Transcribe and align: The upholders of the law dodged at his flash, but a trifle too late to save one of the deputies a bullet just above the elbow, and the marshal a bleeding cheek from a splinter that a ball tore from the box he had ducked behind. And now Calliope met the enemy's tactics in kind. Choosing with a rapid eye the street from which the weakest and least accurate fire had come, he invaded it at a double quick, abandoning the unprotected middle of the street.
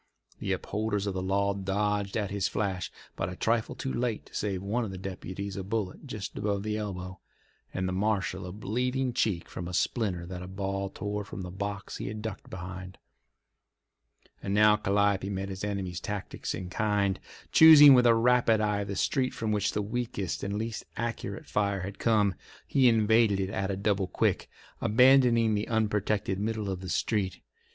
The 0.39 0.51
upholders 0.53 1.05
of 1.05 1.13
the 1.13 1.21
law 1.21 1.53
dodged 1.53 2.17
at 2.17 2.31
his 2.31 2.47
flash, 2.47 2.91
but 3.15 3.29
a 3.29 3.35
trifle 3.35 3.75
too 3.75 3.93
late 3.93 4.25
to 4.25 4.33
save 4.33 4.63
one 4.63 4.83
of 4.83 4.89
the 4.89 4.97
deputies 4.97 5.55
a 5.55 5.63
bullet 5.63 6.07
just 6.07 6.35
above 6.35 6.63
the 6.63 6.75
elbow, 6.75 7.19
and 7.71 7.87
the 7.87 7.91
marshal 7.93 8.47
a 8.47 8.51
bleeding 8.51 9.13
cheek 9.13 9.47
from 9.47 9.67
a 9.67 9.75
splinter 9.75 10.25
that 10.25 10.41
a 10.41 10.47
ball 10.47 10.89
tore 10.89 11.23
from 11.23 11.41
the 11.43 11.51
box 11.51 11.97
he 11.97 12.07
had 12.07 12.23
ducked 12.23 12.49
behind. 12.49 12.97
And 14.41 14.55
now 14.55 14.75
Calliope 14.75 15.29
met 15.29 15.49
the 15.55 15.67
enemy's 15.67 15.99
tactics 15.99 16.55
in 16.55 16.71
kind. 16.71 17.19
Choosing 17.51 17.93
with 17.93 18.07
a 18.07 18.15
rapid 18.15 18.59
eye 18.59 18.83
the 18.83 18.95
street 18.95 19.35
from 19.35 19.51
which 19.51 19.73
the 19.73 19.83
weakest 19.83 20.43
and 20.43 20.55
least 20.57 20.83
accurate 20.97 21.45
fire 21.45 21.81
had 21.81 21.99
come, 21.99 22.33
he 22.65 22.89
invaded 22.89 23.39
it 23.39 23.51
at 23.51 23.69
a 23.69 23.77
double 23.77 24.07
quick, 24.07 24.49
abandoning 24.81 25.53
the 25.53 25.67
unprotected 25.67 26.39
middle 26.39 26.71
of 26.71 26.79
the 26.79 26.89
street. 26.89 27.41